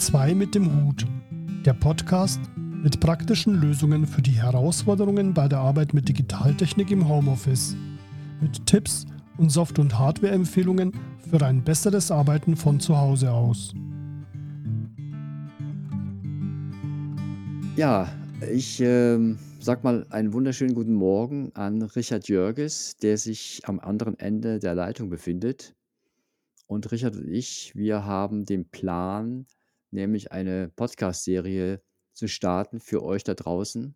[0.00, 1.06] Zwei mit dem Hut.
[1.66, 7.76] Der Podcast mit praktischen Lösungen für die Herausforderungen bei der Arbeit mit Digitaltechnik im Homeoffice.
[8.40, 9.04] Mit Tipps
[9.36, 10.94] und Soft- und Hardware-Empfehlungen
[11.30, 13.74] für ein besseres Arbeiten von zu Hause aus.
[17.76, 18.08] Ja,
[18.50, 24.18] ich ähm, sag mal einen wunderschönen guten Morgen an Richard Jörges, der sich am anderen
[24.18, 25.74] Ende der Leitung befindet.
[26.66, 29.44] Und Richard und ich, wir haben den Plan,
[29.90, 33.94] nämlich eine Podcast-Serie zu starten für euch da draußen,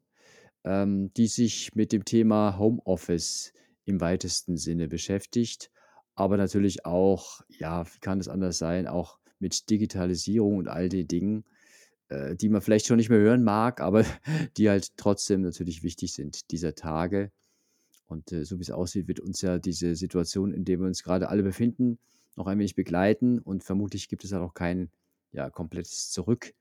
[0.64, 3.52] ähm, die sich mit dem Thema Homeoffice
[3.84, 5.70] im weitesten Sinne beschäftigt,
[6.14, 11.08] aber natürlich auch, ja, wie kann es anders sein, auch mit Digitalisierung und all den
[11.08, 11.44] Dingen,
[12.08, 14.04] äh, die man vielleicht schon nicht mehr hören mag, aber
[14.56, 17.30] die halt trotzdem natürlich wichtig sind dieser Tage.
[18.06, 21.02] Und äh, so wie es aussieht, wird uns ja diese Situation, in der wir uns
[21.02, 21.98] gerade alle befinden,
[22.36, 24.90] noch ein wenig begleiten und vermutlich gibt es auch noch kein
[25.34, 26.54] ja, komplettes Zurück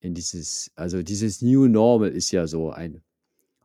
[0.00, 3.02] in dieses, also dieses New Normal ist ja so ein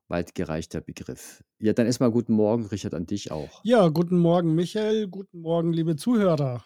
[0.08, 1.44] weit gereichter Begriff.
[1.60, 3.62] Ja, dann erstmal guten Morgen, Richard, an dich auch.
[3.64, 5.08] Ja, guten Morgen, Michael.
[5.08, 6.66] Guten Morgen, liebe Zuhörer.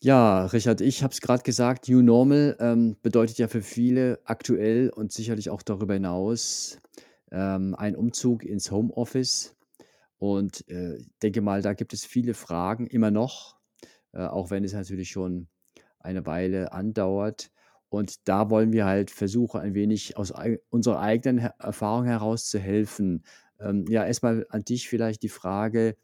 [0.00, 4.90] Ja, Richard, ich habe es gerade gesagt, New Normal ähm, bedeutet ja für viele aktuell
[4.90, 6.78] und sicherlich auch darüber hinaus
[7.30, 9.56] ähm, ein Umzug ins Homeoffice.
[10.18, 13.53] Und äh, ich denke mal, da gibt es viele Fragen immer noch,
[14.20, 15.48] auch wenn es natürlich schon
[15.98, 17.50] eine Weile andauert.
[17.88, 20.32] Und da wollen wir halt versuchen, ein wenig aus
[20.70, 23.24] unserer eigenen Erfahrung heraus zu helfen.
[23.60, 25.96] Ähm, ja, erstmal an dich vielleicht die Frage,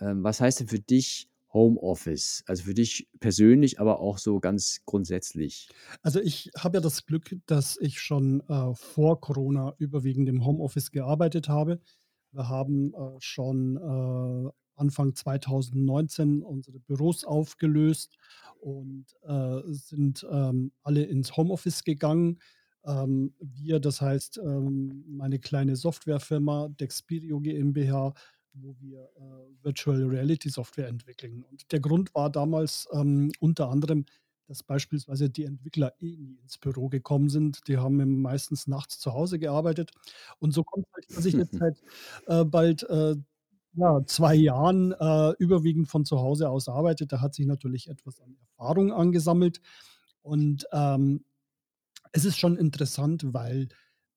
[0.00, 2.42] ähm, was heißt denn für dich Homeoffice?
[2.46, 5.68] Also für dich persönlich, aber auch so ganz grundsätzlich.
[6.02, 10.90] Also ich habe ja das Glück, dass ich schon äh, vor Corona überwiegend im Homeoffice
[10.90, 11.80] gearbeitet habe.
[12.32, 14.50] Wir haben äh, schon äh,
[14.80, 18.16] Anfang 2019 unsere Büros aufgelöst
[18.60, 22.38] und äh, sind ähm, alle ins Homeoffice gegangen.
[22.84, 28.14] Ähm, wir, das heißt, ähm, meine kleine Softwarefirma Dexperio GmbH,
[28.54, 31.44] wo wir äh, Virtual Reality Software entwickeln.
[31.50, 34.06] Und der Grund war damals ähm, unter anderem,
[34.50, 37.68] dass beispielsweise die Entwickler eh nie ins Büro gekommen sind.
[37.68, 39.92] Die haben meistens nachts zu Hause gearbeitet.
[40.40, 41.80] Und so kommt es halt, dass ich jetzt seit
[42.26, 43.14] äh, bald äh,
[43.74, 47.06] ja, zwei Jahren äh, überwiegend von zu Hause aus arbeite.
[47.06, 49.60] Da hat sich natürlich etwas an Erfahrung angesammelt.
[50.22, 51.24] Und ähm,
[52.12, 53.68] es ist schon interessant, weil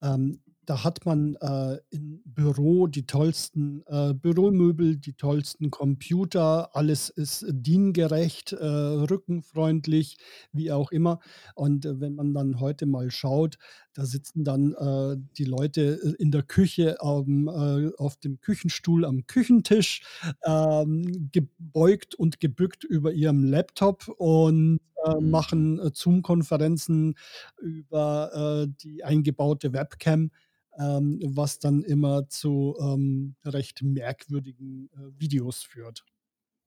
[0.01, 7.09] ähm, da hat man äh, im Büro die tollsten äh, Büromöbel, die tollsten Computer, alles
[7.09, 10.17] ist diengerecht, äh, rückenfreundlich,
[10.53, 11.19] wie auch immer.
[11.55, 13.57] Und äh, wenn man dann heute mal schaut,
[13.93, 19.05] da sitzen dann äh, die Leute äh, in der Küche am, äh, auf dem Küchenstuhl
[19.05, 20.01] am Küchentisch,
[20.45, 25.29] ähm, gebeugt und gebückt über ihrem Laptop und äh, Mhm.
[25.29, 27.15] machen äh, Zoom-Konferenzen
[27.61, 30.31] über äh, die eingebaute Webcam
[30.79, 36.03] ähm, was dann immer zu ähm, recht merkwürdigen äh, Videos führt.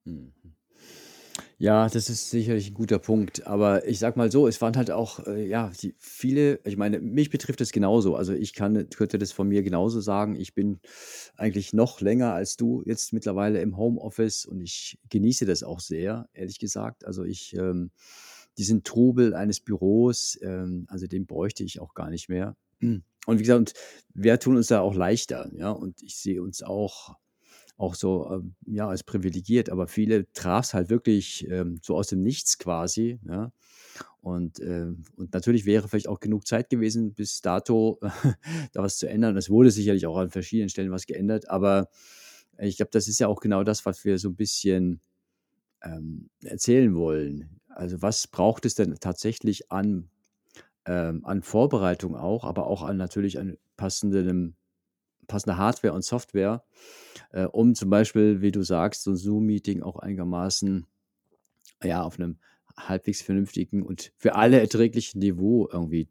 [0.04, 0.32] Mhm.
[1.58, 3.46] Ja, das ist sicherlich ein guter Punkt.
[3.46, 7.00] Aber ich sage mal so, es waren halt auch, äh, ja, die viele ich meine,
[7.00, 8.14] mich betrifft es genauso.
[8.14, 10.36] Also, ich kann könnte das von mir genauso sagen.
[10.36, 10.80] Ich bin
[11.36, 16.28] eigentlich noch länger als du jetzt mittlerweile im Homeoffice und ich genieße das auch sehr,
[16.34, 17.06] ehrlich gesagt.
[17.06, 17.90] Also, ich, ähm
[18.58, 22.56] diesen Trubel eines Büros, ähm, also den bräuchte ich auch gar nicht mehr.
[23.26, 23.72] Und wie gesagt, und
[24.14, 25.70] wir tun uns da auch leichter, ja.
[25.70, 27.16] Und ich sehe uns auch
[27.76, 32.08] auch so, ähm, ja, als privilegiert, aber viele traf es halt wirklich, ähm, so aus
[32.08, 33.52] dem Nichts quasi, ja.
[34.20, 38.00] Und, ähm und natürlich wäre vielleicht auch genug Zeit gewesen bis dato,
[38.72, 39.36] da was zu ändern.
[39.36, 41.88] Es wurde sicherlich auch an verschiedenen Stellen was geändert, aber
[42.58, 45.00] ich glaube, das ist ja auch genau das, was wir so ein bisschen,
[45.82, 47.60] ähm, erzählen wollen.
[47.68, 50.10] Also, was braucht es denn tatsächlich an
[50.86, 54.54] ähm, an Vorbereitung auch, aber auch an natürlich an passendem
[55.26, 56.64] passender Hardware und Software,
[57.32, 60.86] äh, um zum Beispiel, wie du sagst, so 'n Zoom-Meeting auch einigermaßen,
[61.82, 62.38] ja, auf einem
[62.76, 66.08] halbwegs vernünftigen und für alle erträglichen Niveau irgendwie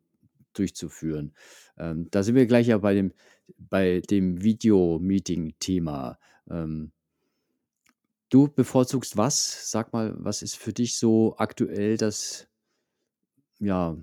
[0.53, 1.33] durchzuführen.
[1.77, 3.13] Ähm, da sind wir gleich ja bei dem
[3.57, 6.17] bei dem Video-Meeting-Thema.
[6.49, 6.91] Ähm,
[8.29, 9.69] du bevorzugst was?
[9.71, 12.47] Sag mal, was ist für dich so aktuell das,
[13.59, 13.97] ja,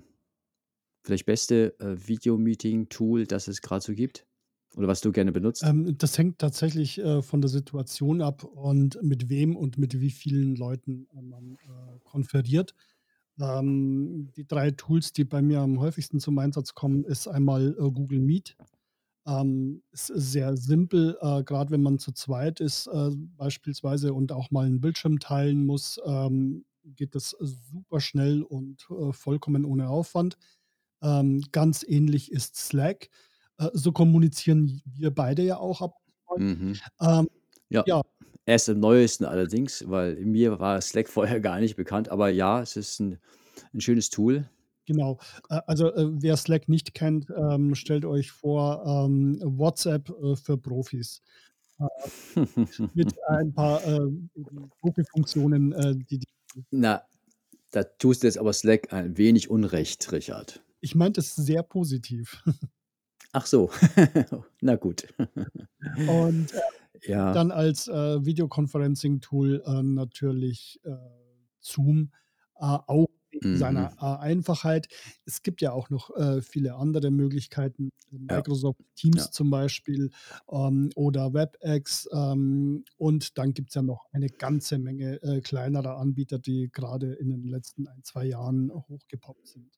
[1.03, 4.25] vielleicht beste, äh, Videomeeting-Tool, das es gerade so gibt
[4.77, 5.63] oder was du gerne benutzt?
[5.65, 10.11] Ähm, das hängt tatsächlich äh, von der Situation ab und mit wem und mit wie
[10.11, 12.75] vielen Leuten äh, man äh, konferiert.
[13.41, 17.91] Ähm, die drei Tools, die bei mir am häufigsten zum Einsatz kommen, ist einmal äh,
[17.91, 18.57] Google Meet.
[19.27, 24.51] Ähm, ist sehr simpel, äh, gerade wenn man zu zweit ist, äh, beispielsweise und auch
[24.51, 26.01] mal einen Bildschirm teilen muss.
[26.05, 30.39] Ähm, geht das super schnell und, äh, vollkommen ohne Aufwand.
[31.03, 33.11] Ähm, ganz ähnlich ist Slack.
[33.63, 35.95] Äh, so kommunizieren wir beide ja auch ab
[36.39, 36.81] Mhm.
[37.03, 37.29] Ähm,
[37.69, 38.01] Ja, ja.
[38.47, 42.77] erst im Neuesten allerdings, weil mir war Slack vorher gar nicht bekannt, aber ja, es
[42.77, 43.19] ist 'n
[43.75, 44.49] 'n schönes Tool.
[44.87, 45.19] Genau.
[45.51, 50.57] Äh, also, äh, wer Slack nicht kennt, ähm, stellt euch vor, ähm, WhatsApp, äh, für
[50.57, 51.21] Profis.
[51.79, 51.85] Äh,
[52.95, 53.81] mit ein paar,
[54.81, 55.73] Profi-Funktionen,
[56.09, 56.27] die die
[56.71, 57.03] Na,
[57.73, 60.63] da tust du jetzt aber Slack ein wenig Unrecht, Richard.
[60.81, 62.43] Ich meinte es sehr positiv.
[63.35, 63.71] Ach so,
[64.61, 65.07] na gut.
[66.07, 66.61] Und, äh,
[67.09, 67.33] Ja.
[67.33, 70.97] dann als, äh, Videoconferencing-Tool, äh, natürlich, äh,
[71.61, 72.13] Zoom,
[72.57, 73.99] äh, auch wegen seiner, Mhm.
[74.01, 74.89] äh, Einfachheit.
[75.27, 76.11] Es gibt ja auch noch,
[76.43, 77.91] viele andere Möglichkeiten,
[78.31, 78.43] Ja.
[78.43, 79.31] Microsoft Teams Ja.
[79.31, 80.11] zum Beispiel,
[80.51, 86.71] ähm, oder WebEx, ähm, und dann gibt's ja noch eine ganze Menge, kleinerer Anbieter, die
[86.73, 89.77] grade in den letzten 1, 2 Jahren hochgepoppt sind.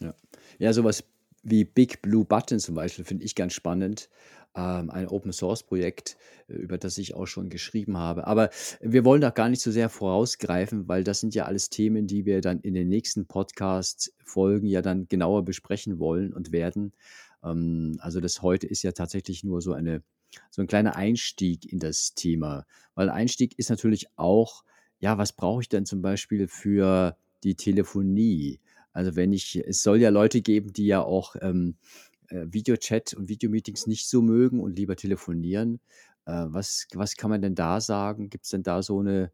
[0.00, 0.14] Ja.
[0.58, 1.02] Ja, so was
[1.44, 4.08] wie Big Blue Button zum Beispiel finde ich ganz spannend,
[4.56, 6.16] ähm, ein Open-Source-Projekt,
[6.48, 8.26] äh, über das ich auch schon geschrieben habe.
[8.26, 8.50] Aber
[8.80, 12.24] wir wollen da gar nicht so sehr vorausgreifen, weil das sind ja alles Themen, die
[12.26, 16.92] wir dann in den nächsten Podcast-Folgen ja dann genauer besprechen wollen und werden.
[17.42, 20.02] Ähm, also das heute ist ja tatsächlich nur so eine
[20.50, 22.66] so 'n kleiner Einstieg in das Thema.
[22.94, 24.64] Weil Einstieg ist natürlich auch,
[24.98, 28.60] ja, was brauche ich denn zum Beispiel für die Telefonie?
[28.94, 31.76] Also, wenn ich es soll ja Leute geben, die ja auch, ähm,
[32.28, 35.80] äh, Videochat und Videomeetings nicht so mögen und lieber telefonieren.
[36.26, 38.30] Äh, was was kann man denn da sagen?
[38.30, 39.32] Gibt's denn da so 'ne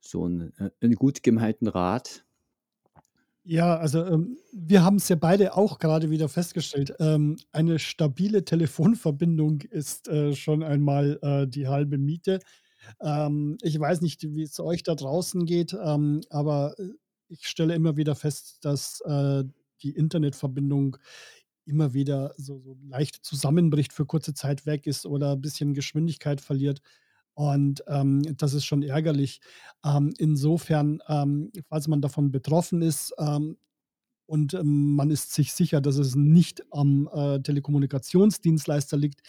[0.00, 2.24] so 'n äh, 'n gut gemeinten Rat?
[3.46, 6.94] Ja, also, ähm, wir haben's ja beide auch grade wieder festgestellt.
[6.98, 12.38] Ähm, eine stabile Telefonverbindung ist, äh, schon einmal, äh, die halbe Miete.
[13.00, 16.88] Ähm, ich weiß nicht, wie's euch da draußen geht, ähm, aber, äh,
[17.28, 19.44] ich stelle immer wieder fest, dass, äh,
[19.82, 20.96] die Internetverbindung
[21.66, 26.80] immer wieder so so leicht zusammenbricht, für kurze Zeit weg ist oder bisschen Geschwindigkeit verliert.
[27.34, 29.40] Und, ähm, das ist schon ärgerlich.
[29.84, 33.58] Ähm, insofern, ähm, falls man davon betroffen ist, ähm,
[34.26, 39.22] und, ähm, man ist sich sicher, dass es nicht am, äh, Telekommunikationsdienstleister liegt,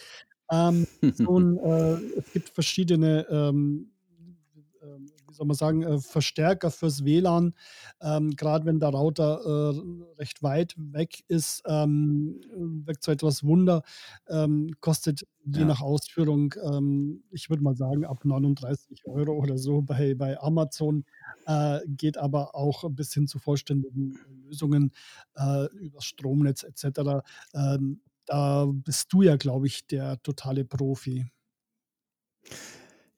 [0.52, 7.54] ähm, so 'n äh, es gibt verschiedene, wie soll man sagen, äh, Verstärker fürs WLAN.
[8.02, 12.42] Ähm, grad wenn der Router, äh, recht weit weg ist, ähm,
[12.86, 13.84] wirkt so etwas Wunder.
[14.28, 15.66] Ähm, kostet je Ja.
[15.66, 21.06] nach Ausführung, ähm, ich würde mal sagen, ab 39 € oder so bei bei Amazon,
[21.46, 24.92] äh, geht aber auch bis hin zu vollständigen Lösungen,
[25.36, 27.24] äh, übers Stromnetz et cetera.
[27.54, 31.26] Ähm, da bist du ja, glaube ich, der totale Profi.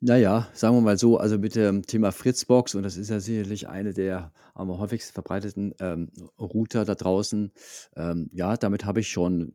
[0.02, 3.20] Na ja, sagen wir mal so, also mit dem Thema Fritzbox und das ist ja
[3.20, 7.52] sicherlich eine der am häufigsten verbreiteten, ähm, Router da draußen.
[7.96, 9.54] Ähm, ja, damit habe ich schon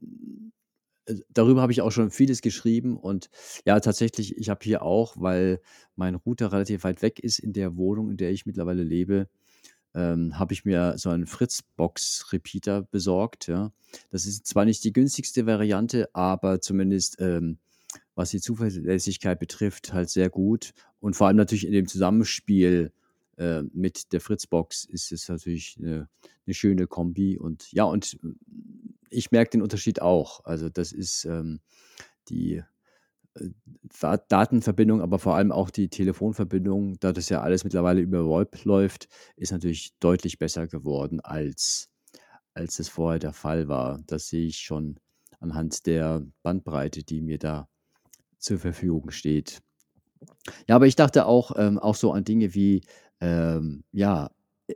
[1.07, 3.31] äh, darüber habe ich auch schon vieles geschrieben und
[3.67, 5.61] ja, tatsächlich, ich habe hier auch, weil
[5.97, 9.29] mein Router relativ weit weg ist in der Wohnung, in der ich mittlerweile lebe,
[9.95, 13.73] ähm, habe ich mir so einen Fritzbox-Repeater besorgt, ja.
[14.11, 17.59] Das ist zwar nicht die günstigste Variante, aber zumindest, ähm,
[18.15, 20.73] was die Zuverlässigkeit betrifft, halt sehr gut.
[21.01, 22.93] Und vor allem natürlich in dem Zusammenspiel,
[23.39, 26.09] äh, mit der Fritzbox ist es natürlich 'ne
[26.47, 28.19] 'ne schöne Kombi und ja, und
[29.11, 30.45] ich merke den Unterschied auch.
[30.45, 31.61] Also, das ist, ähm,
[32.31, 32.63] die,
[33.37, 38.65] äh, Datenverbindung, aber vor allem auch die Telefonverbindung, da das ja alles mittlerweile über VoIP
[38.67, 41.91] läuft, ist natürlich deutlich besser geworden, als
[42.55, 44.03] als es vorher der Fall war.
[44.09, 44.99] Das sehe ich schon
[45.41, 47.69] anhand der Bandbreite, die mir da
[48.43, 49.63] zur Verfügung steht.
[50.69, 52.83] Ja, aber ich dachte auch ähm, auch so an Dinge wie,
[53.21, 54.31] ähm, ja,
[54.67, 54.75] äh,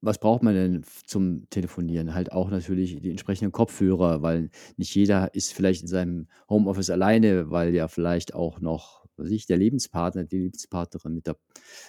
[0.00, 2.14] was braucht man denn zum Telefonieren?
[2.14, 7.50] Halt auch natürlich die entsprechenden Kopfhörer, weil nicht jeder ist vielleicht in seinem Homeoffice alleine,
[7.50, 11.34] weil ja vielleicht auch noch, was ich, der Lebenspartner, die Lebenspartnerin mit da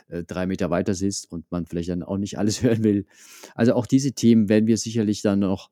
[0.10, 3.06] äh, 3 Meter weiter sitzt und man vielleicht dann auch nicht alles hören will.
[3.56, 5.70] Also, auch diese Themen werden wir sicherlich dann noch,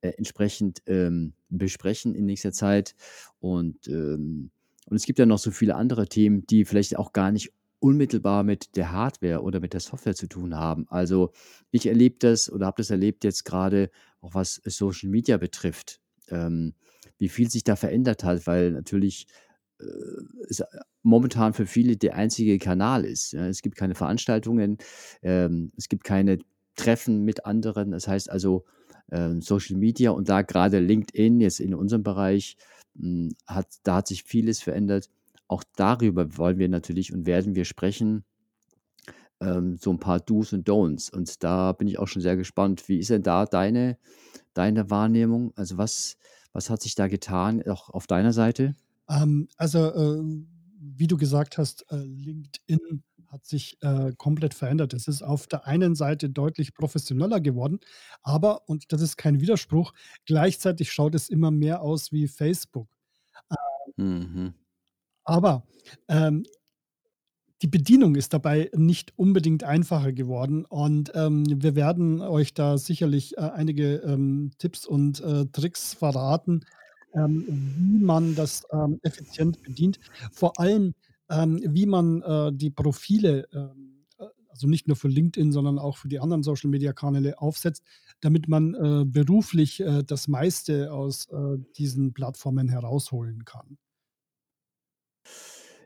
[0.00, 2.94] äh, entsprechend, ähm, besprechen in nächster Zeit.
[3.40, 4.50] Und, ähm
[4.86, 8.44] und es gibt ja noch so viele andere Themen, die vielleicht auch gar nicht unmittelbar
[8.44, 10.86] mit der Hardware oder mit der Software zu tun haben.
[10.88, 11.32] Also,
[11.72, 16.74] ich erlebe das oder habe das erlebt jetzt grade, auch was Social Media betrifft, ähm,
[17.18, 19.26] wie viel sich da verändert hat, weil natürlich,
[19.80, 19.84] äh,
[20.48, 20.62] es,
[21.02, 23.46] momentan für viele der einzige Kanal ist, ja?
[23.48, 24.78] Es gibt keine Veranstaltungen,
[25.22, 26.38] ähm, es gibt keine
[26.76, 27.90] Treffen mit anderen.
[27.90, 28.64] Das heißt also,
[29.10, 32.56] ähm, Social Media und da grade LinkedIn jetzt in unserem Bereich,
[33.46, 35.08] hat da hat sich vieles verändert.
[35.48, 38.24] Auch darüber wollen wir natürlich und werden wir sprechen.
[39.40, 41.10] ähm, so ein paar Do's und Don'ts.
[41.12, 42.88] Und da bin ich auch schon sehr gespannt.
[42.88, 43.98] Wie ist denn da deine
[44.54, 45.52] deine Wahrnehmung?
[45.56, 46.16] Also, was
[46.52, 48.74] was hat sich da getan, auch auf deiner Seite?
[49.08, 54.94] Ähm, also, ähm, wie du gesagt hast, äh, LinkedIn hat sich, äh, komplett verändert.
[54.94, 57.80] Es ist auf der einen Seite deutlich professioneller geworden,
[58.22, 59.94] aber, und das ist kein Widerspruch,
[60.26, 62.88] gleichzeitig schaut es immer mehr aus wie Facebook.
[63.98, 64.54] Mhm.
[65.24, 65.64] aber,
[66.08, 66.44] ähm,
[67.62, 73.36] die Bedienung ist dabei nicht unbedingt einfacher geworden und, ähm, wir werden euch da sicherlich,
[73.38, 76.64] äh, einige, ähm, Tipps und, äh, Tricks verraten,
[77.14, 80.00] ähm, wie man das, ähm, effizient bedient.
[80.32, 80.94] Vor allem, ähm,
[81.32, 86.08] wie man, äh, die Profile, ähm, äh, also nicht nur für LinkedIn, sondern auch für
[86.08, 87.84] die anderen Social-Media-Kanäle aufsetzt,
[88.20, 91.28] damit man, äh, beruflich, das meiste aus,
[91.76, 93.78] diesen Plattformen herausholen kann.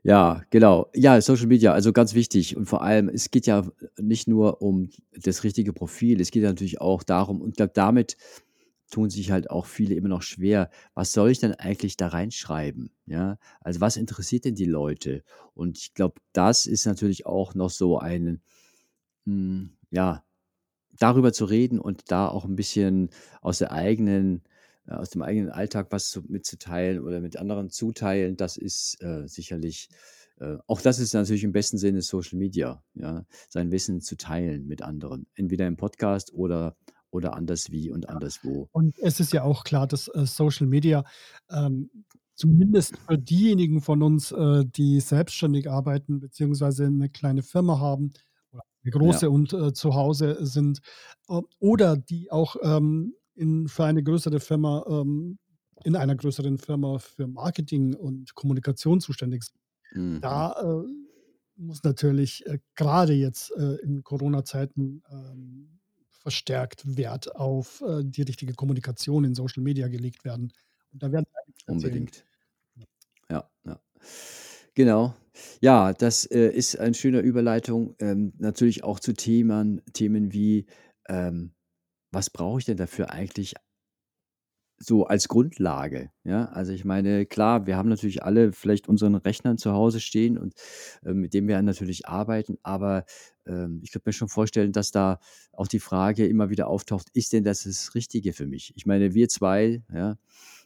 [0.07, 0.89] Ja, genau.
[0.95, 2.57] Ja, Social Media, also ganz wichtig.
[2.57, 3.67] Und vor allem, es geht ja
[3.99, 8.17] nicht nur um das richtige Profil, es geht ja natürlich auch darum und glaube, damit
[8.91, 10.71] tun sich halt auch viele immer noch schwer.
[10.95, 12.91] Was soll ich denn eigentlich da reinschreiben?
[13.07, 15.23] Ja, also was interessiert denn die Leute?
[15.55, 18.41] Und ich glaube, das ist natürlich auch noch so ein,
[19.27, 20.25] hm, ja,
[20.99, 23.11] darüber zu reden und da auch ein bisschen
[23.43, 24.43] aus der eigenen
[24.87, 29.27] äh, aus dem eigenen Alltag was zu mitzuteilen oder mit anderen zuteilen, das ist, äh,
[29.29, 29.89] sicherlich
[30.39, 34.67] äh, auch das ist natürlich im besten Sinne Social Media, ja, sein Wissen zu teilen
[34.67, 36.77] mit anderen, entweder im Podcast oder
[37.17, 38.69] oder anderswie und anderswo.
[38.75, 41.05] Und es ist ja auch klar, dass, äh, Social Media,
[41.51, 41.91] ähm,
[42.35, 48.13] zumindest für diejenigen von uns, äh, die selbstständig arbeiten beziehungsweise 'ne kleine Firma haben
[48.53, 49.21] oder 'ne Ja.
[49.21, 50.81] große und, äh, zu Hause sind,
[51.29, 55.39] äh, oder die auch, ähm, in für eine größere Firma ähm,
[55.85, 59.61] in einer größeren Firma für Marketing und Kommunikation zuständig sind.
[59.95, 60.21] Mhm.
[60.23, 60.87] Da, äh,
[61.57, 65.81] muss natürlich, äh, grade jetzt, in Corona-Zeiten, ähm,
[66.27, 70.53] verstärkt Wert auf, äh, die richtige Kommunikation in Social Media gelegt werden.
[70.93, 71.25] Und da werden.
[71.69, 72.27] Unbedingt.
[73.31, 73.81] Ja, ja.
[74.75, 75.15] Genau.
[75.61, 80.67] Ja, das, äh, ist ein schöner Überleitung, ähm, natürlich auch zu Themen Themen wie,
[81.09, 81.53] ähm,
[82.11, 83.55] was brauche ich denn dafür eigentlich
[84.79, 86.47] so als Grundlage, ja?
[86.47, 90.55] Also, ich meine, klar, wir haben natürlich alle vielleicht unseren Rechnern zu Hause stehen und,
[91.05, 93.05] ähm, mit dem wir natürlich arbeiten, aber,
[93.47, 95.19] ähm, ich könnte mir schon vorstellen, dass da
[95.53, 99.15] auch die Frage immer wieder auftaucht: „Ist denn das das Richtige für mich?“ Ich meine,
[99.15, 100.17] wir 2, ja,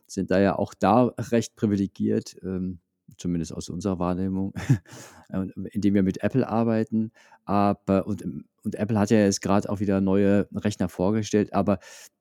[0.07, 2.81] sind da ja auch da recht privilegiert, ähm,
[3.17, 4.53] zumindest aus unserer Wahrnehmung,
[5.31, 7.13] äh, indem wir mit Apple arbeiten,
[7.45, 11.79] aber und, ähm und Apple hat ja jetzt grad auch wieder neue Rechner vorgestellt, aber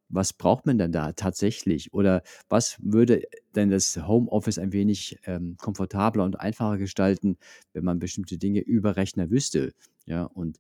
[0.10, 1.94] was braucht man denn da tatsächlich?
[1.94, 3.24] Oder was würde
[3.56, 7.38] denn das Homeoffice ein wenig, ähm, komfortabler und einfacher gestalten,
[7.74, 9.74] wenn man bestimmte Dinge über Rechner wüsste?
[10.06, 10.60] Ja, und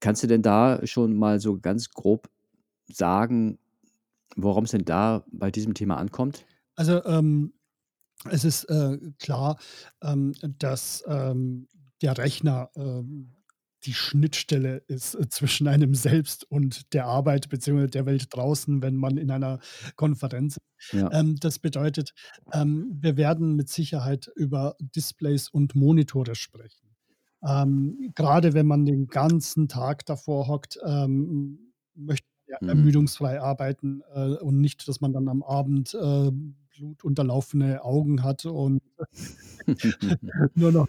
[0.00, 2.28] kannst du denn da schon mal so ganz grob
[2.92, 3.58] sagen,
[4.36, 6.46] worum's denn da bei diesem Thema ankommt?
[6.76, 7.52] Also, ähm,
[8.30, 9.58] es ist, äh, klar,
[10.02, 11.68] ähm, dass, ähm,
[12.02, 13.32] der Rechner, ähm,
[13.84, 18.96] die Schnittstelle ist, äh, zwischen einem selbst und der Arbeit beziehungsweise der Welt draußen, wenn
[18.96, 19.60] man in einer
[19.96, 20.58] Konferenz
[20.92, 21.12] Ja.
[21.12, 22.12] ähm, das bedeutet,
[22.52, 26.88] ähm, wir werden mit Sicherheit über Displays und Monitore sprechen.
[27.44, 32.68] Ähm, grade wenn man den ganzen Tag davor hockt, ähm, möchte man ja Mhm.
[32.70, 36.30] ermüdungsfrei arbeiten, äh, und nicht, dass man dann am Abend, äh,
[36.76, 38.80] blutunterlaufene Augen hat und
[40.54, 40.88] nur noch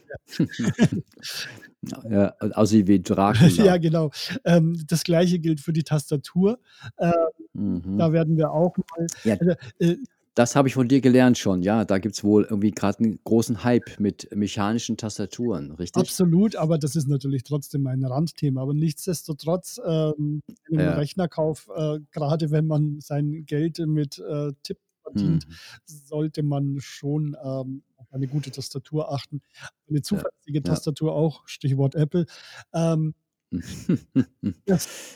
[2.10, 3.34] Ja, aussieht wie Dracula.
[3.74, 4.12] Ja, genau.
[4.46, 6.60] Ähm, das Gleiche gilt für die Tastatur.
[7.00, 7.12] Ähm,
[7.56, 7.94] Mhm.
[7.98, 9.98] da werden wir auch mal Ja, also, äh
[10.36, 11.63] das habe ich von dir gelernt schon.
[11.63, 16.13] Ja, da gibt's wohl irgendwie grad 'n großen Hype mit mechanischen Tastaturen, richtig?
[16.15, 18.63] Absolut, aber das ist natürlich trotzdem ein Randthema.
[18.63, 20.98] Aber nichtsdestotrotz, ähm, 'nem Ja.
[20.98, 25.60] Rechnerkauf, äh, grade wenn man sein Geld mit, äh, Tippen verdient, Mhm.
[25.86, 29.41] sollte man schon, ähm, eine gute Tastatur achten.
[29.89, 30.79] 'Ne Ja, zuverlässige ja.
[30.79, 32.25] Tastatur auch, Stichwort Apple.
[32.74, 33.15] Ähm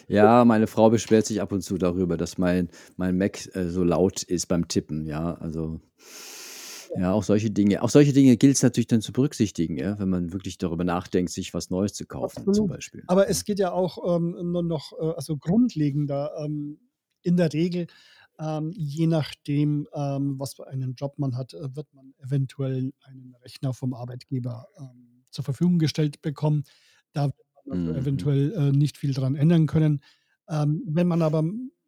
[0.10, 3.84] Ja, meine Frau beschwert sich ab und zu darüber, dass mein mein Mac, äh, so
[3.84, 5.82] laut ist beim Tippen, ja, also
[6.96, 7.12] Ja.
[7.14, 10.58] auch solche Dinge auch solche Dinge gilt's natürlich dann zu berücksichtigen, ja, wenn man wirklich
[10.58, 12.70] darüber nachdenkt, sich was Neues zu kaufen zum Absolut.
[12.70, 16.80] Beispiel, Aber es geht ja auch, ähm, nur noch, äh also grundlegender, ähm,
[17.22, 17.88] in der Regel,
[18.40, 23.36] ähm, je nachdem, ähm, was für einen Job man hat, äh, wird man eventuell einen
[23.44, 26.64] Rechner vom Arbeitgeber, ähm, zur Verfügung gestellt bekommen.
[27.14, 28.02] Da wird man also Mhm.
[28.02, 30.02] eventuell, äh, nicht viel dran ändern können.
[30.50, 31.44] Ähm, wenn man aber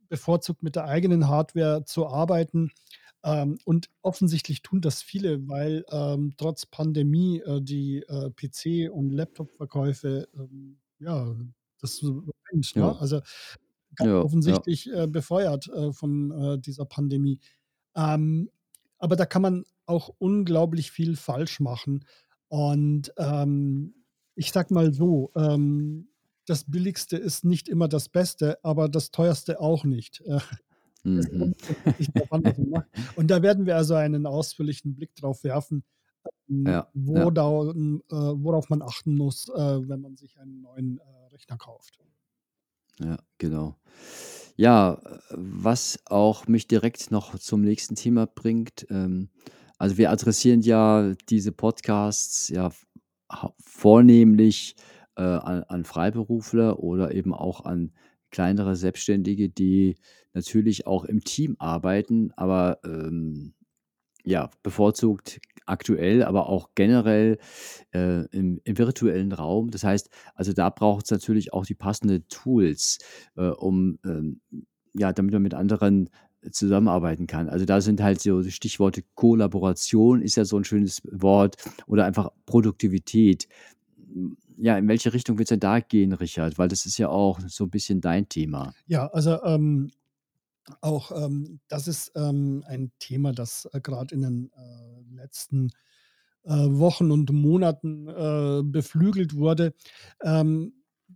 [0.10, 2.72] bevorzugt, mit der eigenen Hardware zu arbeiten,
[3.24, 9.12] ähm, und offensichtlich tun das viele, weil, ähm, trotz Pandemie, äh, die, äh, PC und
[9.12, 10.28] Laptop-Verkäufe,
[11.00, 11.36] ja,
[11.82, 12.14] das ne?
[12.76, 13.00] Ja.
[13.00, 13.22] Also,
[13.96, 14.22] ganz Ja, ja.
[14.22, 17.40] offensichtlich, äh, befeuert, äh, von, äh, dieser Pandemie.
[17.96, 18.50] Ähm,
[18.98, 22.06] aber da kann man auch unglaublich viel falsch machen.
[22.48, 23.96] Und, ähm,
[24.36, 26.10] ich sage mal so, ähm,
[26.46, 30.24] das Billigste ist nicht immer das Beste, aber das Teuerste auch nicht.
[31.04, 31.56] Mhm.
[33.16, 35.86] Und da werden wir also einen ausführlichen Blick drauf werfen,
[36.50, 37.32] ähm, Ja, wo ja.
[37.32, 42.00] da äh, worauf man achten muss, äh, wenn man sich einen neuen, äh, Rechner kauft.
[43.04, 43.76] Ja, genau.
[44.58, 45.00] Ja,
[45.32, 49.30] was auch mich direkt noch zum nächsten Thema bringt, ähm,
[49.78, 52.72] also wir adressieren ja diese Podcasts ja
[53.66, 54.76] vornehmlich,
[55.16, 57.94] äh, an an Freiberufler oder eben auch an
[58.32, 59.96] kleinere Selbstständige, die
[60.34, 63.54] natürlich auch im Team arbeiten, aber, ähm,
[64.26, 67.38] ja, bevorzugt aktuell, aber auch generell,
[67.94, 69.72] äh, im im virtuellen Raum.
[69.72, 73.00] Das heißt, also da braucht's natürlich auch die passende Tools,
[73.38, 74.42] äh, um, ähm,
[74.96, 76.10] ja, damit man mit anderen
[76.52, 77.50] zusammenarbeiten kann.
[77.50, 81.58] Also da sind halt so Stichworte Kollaboration ist ja so 'n schönes Wort
[81.88, 83.48] oder einfach Produktivität.
[84.58, 86.58] Ja, in welche Richtung will's denn da gehen, Richard?
[86.58, 88.74] Weil das ist ja auch so 'n bisschen dein Thema.
[88.88, 89.90] Ja, also, ähm,
[90.82, 95.72] auch, ähm, das ist, ähm, ein Thema, das, äh, grad in den, äh, letzten,
[96.46, 99.74] äh, Wochen und Monaten, äh, beflügelt wurde.
[100.24, 100.74] Ähm,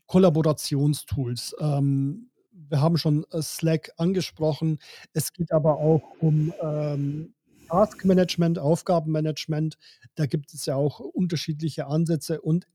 [0.07, 1.55] Kollaborationstools.
[1.59, 4.79] Ähm, wir haben schon, äh, Slack angesprochen.
[5.13, 7.33] Es geht aber auch um, ähm,
[7.69, 9.77] Taskmanagement, Aufgabenmanagement.
[10.15, 12.67] Da gibt es ja auch unterschiedliche Ansätze und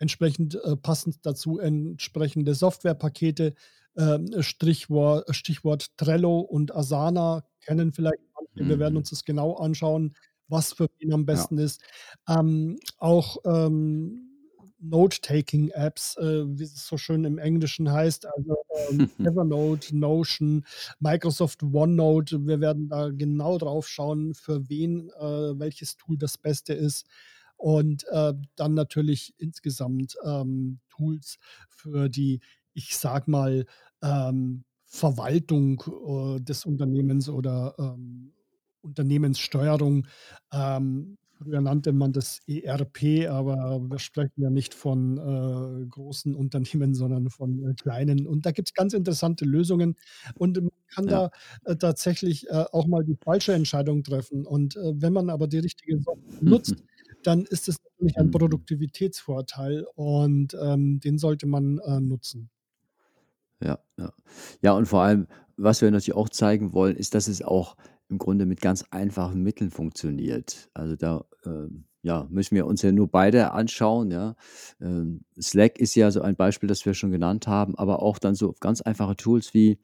[0.00, 3.54] entsprechend, äh, passend dazu entsprechende Softwarepakete.
[3.96, 8.68] Ähm, Strichwor Stichwort Trello und Asana kennen vielleicht manche.
[8.68, 8.98] Wir werden Mhm.
[8.98, 10.16] uns das genau anschauen,
[10.48, 11.48] was für wen am Ja.
[11.48, 11.82] besten ist.
[12.28, 14.26] Ähm, auch, ähm,
[14.82, 18.56] Note-Taking-Apps, äh, wie es so schön im Englischen heißt, also,
[18.90, 20.64] ähm, Evernote, Notion,
[21.00, 22.46] Microsoft OneNote.
[22.46, 27.06] Wir werden da genau drauf schauen, für wen, äh, welches Tool das Beste ist.
[27.60, 32.40] Und, äh, dann natürlich insgesamt, ähm, Tools für die,
[32.74, 33.66] ich sage mal,
[34.02, 35.82] ähm, Verwaltung,
[36.38, 38.32] äh, des Unternehmens oder, ähm,
[38.82, 40.06] Unternehmenssteuerung.
[40.52, 46.94] Ähm, früher nannte man das ERP, aber wir sprechen ja nicht von, äh, großen Unternehmen,
[46.94, 48.26] sondern von, äh, kleinen.
[48.26, 49.96] Und da gibt's ganz interessante Lösungen.
[50.34, 51.10] Und man kann Ja.
[51.10, 51.30] da,
[51.64, 54.46] äh, tatsächlich, äh, auch mal die falsche Entscheidung treffen.
[54.46, 56.82] Und, äh, wenn man aber die richtige Software nutzt,
[57.22, 58.30] dann ist es natürlich ein Mhm.
[58.30, 62.50] Produktivitätsvorteil und, ähm, den sollte man, äh, nutzen.
[63.62, 64.12] Ja, ja.
[64.62, 67.76] Ja, und vor allem, was wir natürlich auch zeigen wollen, ist, dass es auch
[68.08, 70.70] im Grunde mit ganz einfachen Mitteln funktioniert.
[70.74, 74.34] Also da, ähm, ja, müssen wir uns ja nur beide anschauen, ja.
[74.80, 78.34] Ähm, Slack ist ja so ein Beispiel, das wir schon genannt haben, aber auch dann
[78.34, 79.78] so ganz einfache Tools wie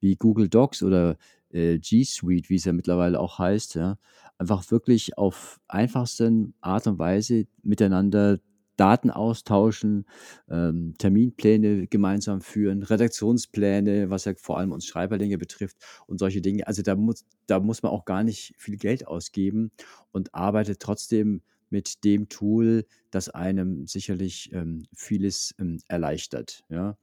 [0.00, 1.16] wie Google Docs oder,
[1.50, 3.98] äh, G Suite, wie es ja mittlerweile auch heißt, ja.
[4.40, 8.38] Einfach wirklich auf einfachsten Art und Weise miteinander
[8.76, 10.06] Daten austauschen,
[10.48, 16.66] ähm, Terminpläne gemeinsam führen, Redaktionspläne, was ja vor allem uns Schreiberlinge betrifft und solche Dinge.
[16.68, 19.72] Also, da muss da muss man auch gar nicht viel Geld ausgeben
[20.12, 26.96] und arbeitet trotzdem mit dem Tool, das einem sicherlich, ähm, vieles, ähm, erleichtert, ja?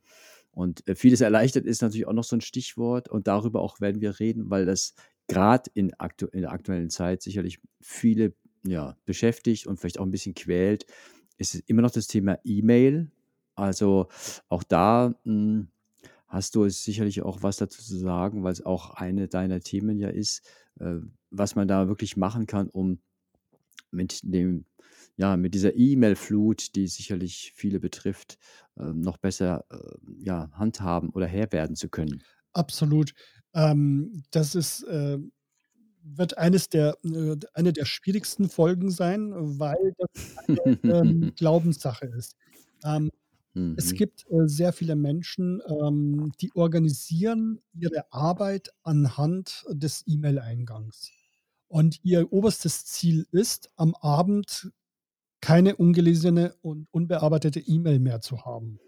[0.51, 4.01] Und, äh, vieles erleichtert ist natürlich auch noch so 'n Stichwort und darüber auch werden
[4.01, 4.93] wir reden, weil das
[5.29, 8.33] grad in aktu in der aktuellen Zeit sicherlich viele,
[8.67, 10.85] ja, beschäftigt und vielleicht auch 'n bisschen quält,
[11.37, 13.11] ist immer noch das Thema E-Mail.
[13.55, 14.07] Also,
[14.49, 15.69] auch da, hm,
[16.27, 20.43] hast du sicherlich auch was dazu zu sagen, weil's auch eine deiner Themen ja ist,
[20.79, 20.97] äh,
[21.31, 22.99] was man da wirklich machen kann, um
[23.91, 24.65] mit dem
[25.17, 28.37] ja, mit dieser E-Mail-Flut, die sicherlich viele betrifft,
[28.79, 29.77] ähm, noch besser, äh,
[30.25, 32.23] ja, handhaben oder Herr werden zu können.
[32.53, 33.13] Absolut.
[33.55, 35.19] Ähm, das ist, äh
[36.03, 42.35] wird eines der äh, eine der schwierigsten Folgen sein, weil das eine, ähm, Glaubenssache ist.
[42.83, 43.09] Ähm,
[43.75, 43.95] es Mhm.
[43.95, 51.13] gibt, äh, sehr viele Menschen, ähm, die organisieren ihre Arbeit anhand des E-Mail-Eingangs.
[51.69, 54.71] Und ihr oberstes Ziel ist, am Abend
[55.41, 58.81] keine ungelesene und unbearbeitete E-Mail mehr zu haben.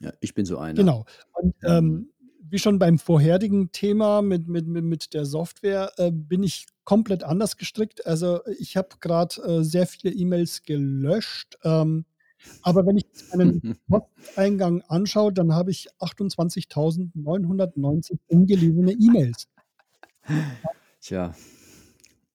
[0.00, 0.90] Ja, ich bin so einer.
[0.90, 1.04] Genau.
[1.32, 1.64] Und, Mhm.
[1.64, 2.12] ähm,
[2.48, 7.24] wie schon beim vorherigen Thema mit mit mi mit der Software, äh, bin ich komplett
[7.24, 8.06] anders gestrickt.
[8.06, 12.04] Also, ich habe grad, äh, sehr viele E-Mails gelöscht, ähm,
[12.62, 19.48] aber wenn ich meinen Posteingang anschaue, dann habe ich 28.990 ungelesene E-Mails.
[20.28, 20.36] Ja.
[21.00, 21.34] Tja.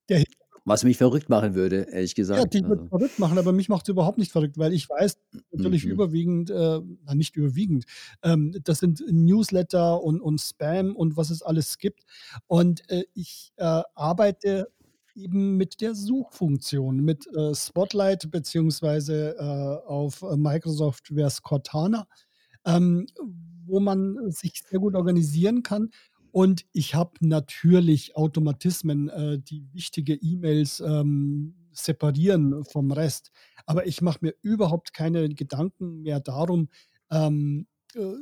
[0.09, 0.36] Der Hintergrund
[0.67, 2.53] Was mich verrückt machen würde, ehrlich Ja, gesagt.
[2.53, 5.17] dich würde Also, verrückt machen, aber mich macht's überhaupt nicht verrückt, weil ich weiß
[5.53, 5.91] natürlich mhm.
[5.91, 6.81] überwiegend äh,
[7.15, 7.85] nicht überwiegend,
[8.21, 12.03] ähm, das sind Newsletter und und Spam und was es alles gibt.
[12.47, 14.67] Und, äh, ich, äh, arbeite
[15.15, 22.07] eben mit der Suchfunktion, mit, äh, Spotlight beziehungsweise, äh, auf, Microsoft wär's Cortana,
[22.65, 23.07] ähm,
[23.65, 25.91] wo man sich sehr gut organisieren kann.
[26.37, 33.31] Und ich habe natürlich Automatismen, äh, die wichtige E-Mails, ähm, separieren vom Rest.
[33.65, 36.69] Aber ich mache mir überhaupt keine Gedanken mehr darum,
[37.09, 38.13] ähm, äh,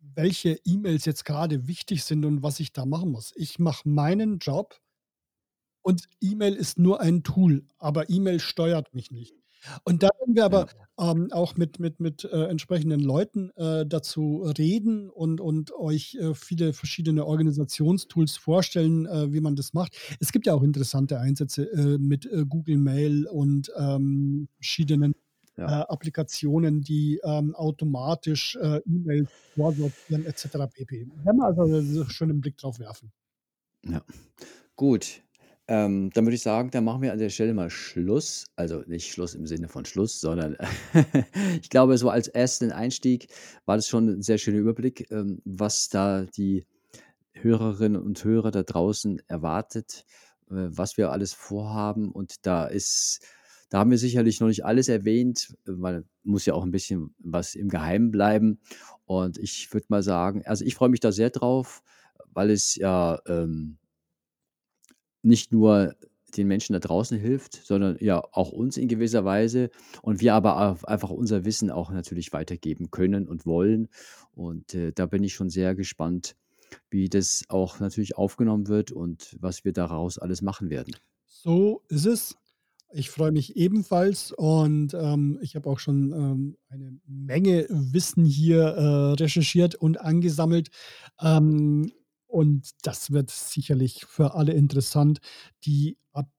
[0.00, 3.32] welche E-Mails jetzt gerade wichtig sind und was ich da machen muss.
[3.36, 4.80] Ich mache meinen Job
[5.82, 9.41] und E-Mail ist nur ein Tool, aber E-Mail steuert mich nicht.
[9.84, 10.66] Und da werden wir aber,
[10.98, 16.34] ähm, auch mit mit mit, äh, entsprechenden Leuten, äh, dazu reden und und euch, äh,
[16.34, 19.96] viele verschiedene Organisationstools vorstellen, äh, wie man das macht.
[20.20, 25.14] Es gibt ja auch interessante Einsätze, äh, mit, äh, Google Mail und, ähm, verschiedenen,
[25.56, 31.06] ja, Applikationen, die, ähm, automatisch, E-Mails vorsortieren et cetera pp.
[31.24, 33.12] Werden wir also schon 'n Blick drauf werfen.
[33.84, 34.02] ja.
[34.76, 35.22] Gut,
[35.72, 38.44] ähm, dann würde ich sagen, dann machen wir an der Stelle mal Schluss.
[38.56, 40.56] Also nicht Schluss im Sinne von Schluss, sondern
[41.62, 43.28] ich glaube, so als ersten Einstieg
[43.64, 46.66] war das schon 'n sehr schöner Überblick, ähm, was da die
[47.32, 50.04] Hörerinnen und Hörer da draußen erwartet,
[50.50, 52.12] äh, was wir alles vorhaben.
[52.12, 53.20] Und da ist
[53.70, 57.14] da haben wir sicherlich noch nicht alles erwähnt, äh, weil muss ja auch ein bisschen
[57.18, 58.60] was im Geheimen bleiben.
[59.06, 61.82] Und ich würde mal sagen also, ich freue mich da sehr drauf,
[62.32, 63.78] weil es ja, ähm
[65.22, 65.94] nicht nur
[66.36, 69.70] den Menschen da draußen hilft, sondern ja auch uns in gewisser Weise
[70.02, 73.88] und wir aber einfach unser Wissen auch natürlich weitergeben können und wollen.
[74.32, 76.36] Und, äh, da bin ich schon sehr gespannt,
[76.90, 80.96] wie das auch natürlich aufgenommen wird und was wir daraus alles machen werden.
[81.26, 82.36] So ist es.
[82.94, 88.62] Ich freue mich ebenfalls und, ähm, ich habe auch schon, ähm, eine Menge Wissen hier,
[88.64, 90.68] äh, recherchiert und angesammelt.
[91.20, 91.90] Ähm,
[92.32, 95.20] und das wird sicherlich für alle interessant,
[95.64, 96.30] die ab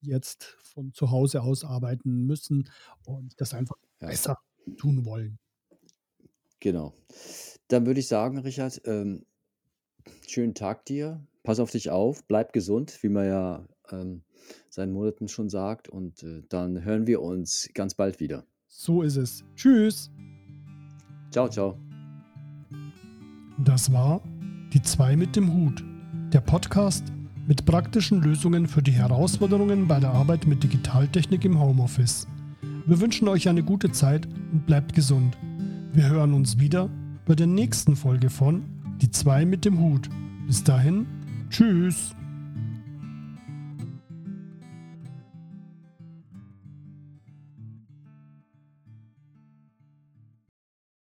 [0.00, 2.70] jetzt von zu Hause aus arbeiten müssen
[3.04, 4.38] und das einfach Ja, besser
[4.76, 5.38] tun wollen.
[6.60, 6.94] genau.
[7.68, 9.26] Dann würde ich sagen, Richard, ähm,
[10.26, 11.26] schönen Tag dir.
[11.42, 14.22] Pass auf dich auf, bleib gesund, wie man ja, ähm,
[14.68, 18.46] seit Monaten schon sagt und, äh, dann hören wir uns ganz bald wieder.
[18.68, 19.44] So ist es.
[19.56, 20.10] Tschüss.
[21.30, 21.78] Ciao, ciao.
[23.58, 24.22] Das war
[24.72, 25.84] Die zwei mit dem Hut,
[26.32, 27.04] der Podcast
[27.46, 32.26] mit praktischen Lösungen für die Herausforderungen bei der Arbeit mit Digitaltechnik im Homeoffice.
[32.86, 35.38] Wir wünschen euch eine gute Zeit und bleibt gesund.
[35.92, 36.90] Wir hören uns wieder
[37.24, 38.64] bei der nächsten Folge von
[39.00, 40.08] Die zwei mit dem Hut.
[40.46, 41.06] Bis dahin,
[41.48, 42.15] tschüss.